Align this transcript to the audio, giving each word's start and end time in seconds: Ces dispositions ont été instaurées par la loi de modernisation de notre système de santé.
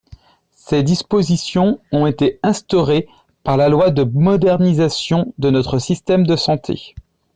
Ces 0.55 0.81
dispositions 0.81 1.79
ont 1.91 2.07
été 2.07 2.39
instaurées 2.41 3.07
par 3.43 3.55
la 3.55 3.69
loi 3.69 3.91
de 3.91 4.01
modernisation 4.03 5.31
de 5.37 5.51
notre 5.51 5.77
système 5.77 6.25
de 6.25 6.35
santé. 6.35 6.95